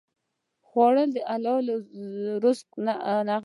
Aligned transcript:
خوړل 0.67 1.09
د 1.15 1.17
حلال 1.29 1.65
رزق 2.43 2.67
نغمه 2.85 3.23
ده 3.27 3.35